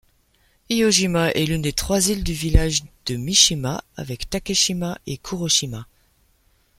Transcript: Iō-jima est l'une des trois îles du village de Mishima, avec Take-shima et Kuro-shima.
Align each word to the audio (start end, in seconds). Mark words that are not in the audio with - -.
Iō-jima 0.71 1.29
est 1.35 1.45
l'une 1.45 1.61
des 1.61 1.73
trois 1.73 2.09
îles 2.09 2.23
du 2.23 2.33
village 2.33 2.83
de 3.05 3.17
Mishima, 3.17 3.83
avec 3.95 4.27
Take-shima 4.31 4.97
et 5.05 5.17
Kuro-shima. 5.19 5.85